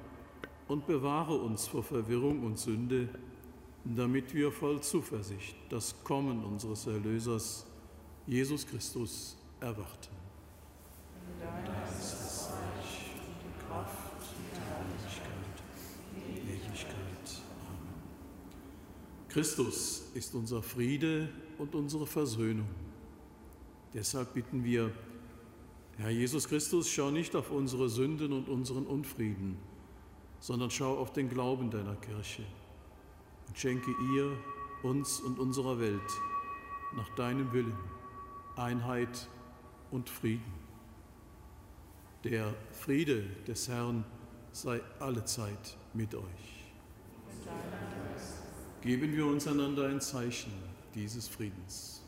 und 0.69 0.87
bewahre 0.87 1.35
uns 1.35 1.67
vor 1.67 1.83
Verwirrung 1.83 2.43
und 2.43 2.59
Sünde, 2.59 3.09
damit 3.85 4.35
wir 4.35 4.53
voll 4.53 4.83
Zuversicht 4.83 5.57
das 5.71 6.05
Kommen 6.05 6.45
unseres 6.45 6.87
Erlösers, 6.87 7.67
Jesus 8.27 8.67
Christus, 8.67 9.39
erwarten. 9.61 10.15
Dein 11.41 11.65
ist 11.91 12.13
das 12.13 12.53
Reich 12.53 13.13
die 13.43 13.67
Kraft 13.67 14.13
die 14.35 14.61
Herrlichkeit, 14.61 15.63
die 16.15 16.51
Ewigkeit. 16.53 17.43
Amen. 17.67 17.95
Christus 19.31 20.02
ist 20.15 20.35
unser 20.35 20.63
Friede 20.63 21.29
und 21.59 21.75
unsere 21.75 22.07
Versöhnung. 22.07 22.69
Deshalb 23.95 24.35
bitten 24.35 24.65
wir, 24.65 24.93
Herr 25.99 26.11
Jesus 26.11 26.49
Christus, 26.49 26.91
schau 26.91 27.11
nicht 27.11 27.37
auf 27.37 27.51
unsere 27.51 27.89
Sünden 27.89 28.33
und 28.33 28.49
unseren 28.49 28.87
Unfrieden, 28.87 29.59
sondern 30.41 30.71
schau 30.71 30.97
auf 30.97 31.13
den 31.13 31.29
Glauben 31.29 31.71
deiner 31.71 31.97
Kirche 31.97 32.45
und 33.49 33.59
schenke 33.59 33.91
ihr, 34.15 34.37
uns 34.83 35.21
und 35.21 35.39
unserer 35.39 35.79
Welt 35.79 36.01
nach 36.97 37.09
deinem 37.15 37.53
Willen 37.53 37.77
Einheit 38.57 39.29
und 39.91 40.09
Frieden. 40.09 40.53
Der 42.25 42.55
Friede 42.73 43.23
des 43.47 43.69
Herrn 43.69 44.05
sei 44.51 44.81
allezeit 44.99 45.77
mit 45.95 46.15
euch 46.15 46.53
geben 48.83 49.17
wir 49.17 49.27
uns 49.27 49.47
einander 49.47 49.87
ein 49.87 50.01
Zeichen 50.01 50.53
dieses 50.95 51.29
Friedens. 51.29 52.03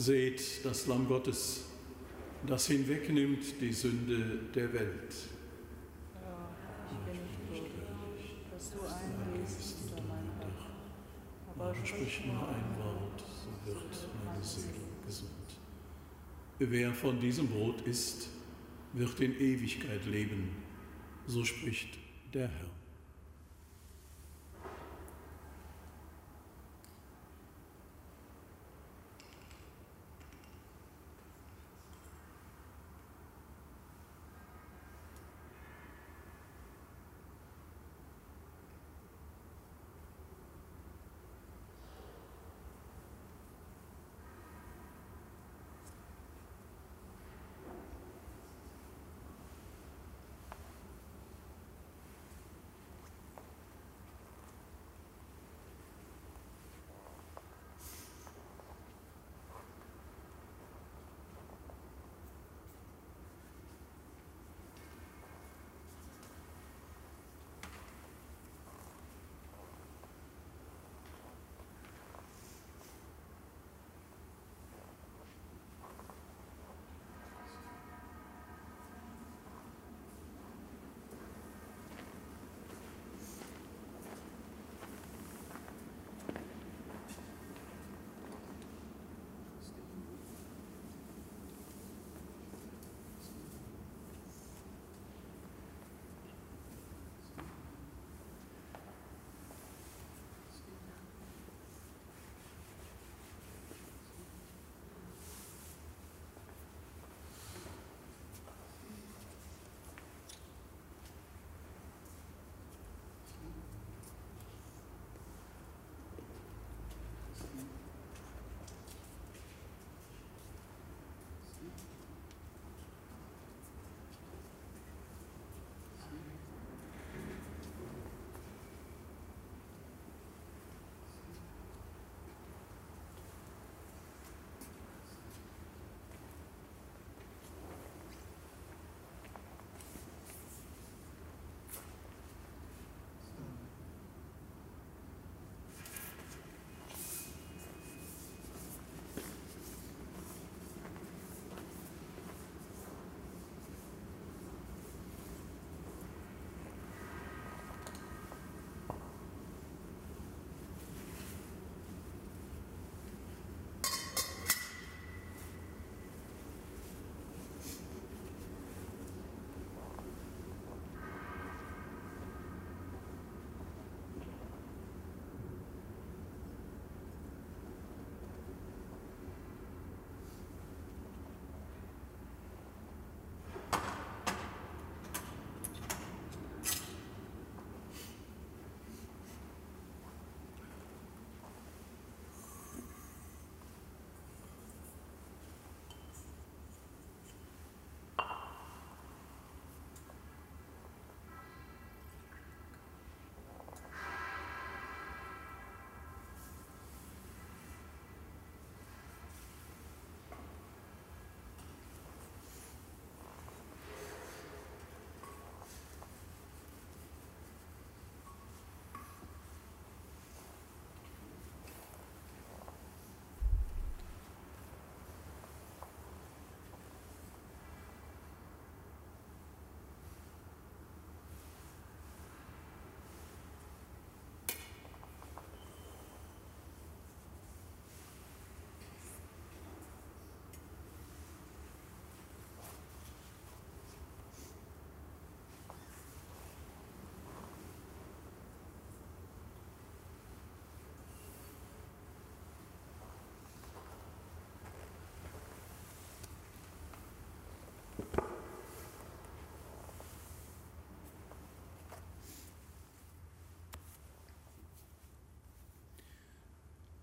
Seht 0.00 0.64
das 0.64 0.86
Lamm 0.86 1.06
Gottes, 1.06 1.66
das 2.46 2.68
hinwegnimmt 2.68 3.60
die 3.60 3.70
Sünde 3.70 4.40
der 4.54 4.72
Welt. 4.72 5.14
aber 11.54 11.74
sprich 11.84 12.24
nur 12.24 12.48
ein 12.48 12.78
Wort, 12.78 13.20
so 13.20 13.70
wird 13.70 14.08
meine 14.24 14.42
Seele 14.42 14.72
gesund. 15.04 15.30
Wer 16.58 16.94
von 16.94 17.20
diesem 17.20 17.48
Brot 17.48 17.82
isst, 17.82 18.30
wird 18.94 19.20
in 19.20 19.38
Ewigkeit 19.38 20.06
leben, 20.06 20.48
so 21.26 21.44
spricht 21.44 21.98
der 22.32 22.48
Herr. 22.48 22.79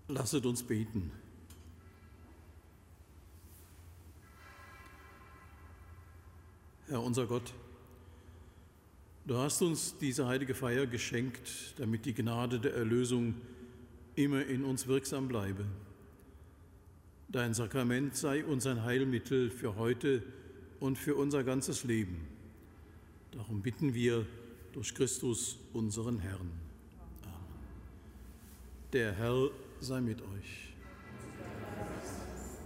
Lasset 0.08 0.46
uns 0.46 0.62
beten. 0.62 1.12
Herr 6.88 7.02
unser 7.02 7.26
Gott, 7.26 7.52
du 9.26 9.36
hast 9.36 9.60
uns 9.60 9.98
diese 9.98 10.26
heilige 10.26 10.54
Feier 10.54 10.86
geschenkt, 10.86 11.74
damit 11.76 12.06
die 12.06 12.14
Gnade 12.14 12.58
der 12.58 12.74
Erlösung 12.74 13.34
immer 14.14 14.46
in 14.46 14.64
uns 14.64 14.86
wirksam 14.86 15.28
bleibe. 15.28 15.66
Dein 17.28 17.52
Sakrament 17.52 18.16
sei 18.16 18.42
uns 18.42 18.66
ein 18.66 18.84
Heilmittel 18.84 19.50
für 19.50 19.76
heute 19.76 20.22
und 20.80 20.96
für 20.96 21.14
unser 21.16 21.44
ganzes 21.44 21.84
Leben. 21.84 22.26
Darum 23.32 23.60
bitten 23.60 23.92
wir 23.92 24.24
durch 24.72 24.94
Christus, 24.94 25.58
unseren 25.74 26.18
Herrn. 26.18 26.50
Amen. 27.22 27.34
Der 28.94 29.12
Herr 29.12 29.50
sei 29.80 30.00
mit 30.00 30.22
euch. 30.22 30.74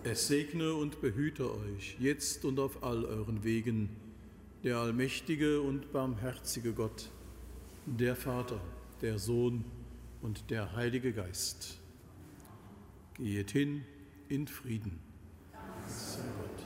Es 0.05 0.27
segne 0.27 0.75
und 0.75 1.01
behüte 1.01 1.53
euch 1.55 1.97
jetzt 2.01 2.45
und 2.45 2.59
auf 2.59 2.83
all 2.83 3.05
euren 3.05 3.45
Wegen 3.45 3.91
der 4.65 4.79
allmächtige 4.79 5.61
und 5.61 5.93
barmherzige 5.93 6.73
Gott, 6.73 7.11
der 7.87 8.17
Vater, 8.17 8.61
der 9.01 9.19
Sohn 9.19 9.65
und 10.21 10.51
der 10.51 10.75
Heilige 10.75 11.13
Geist. 11.13 11.79
Geht 13.15 13.51
hin 13.51 13.85
in 14.29 14.47
Frieden. 14.47 14.99
Sei 15.87 16.23
Gott. 16.41 16.62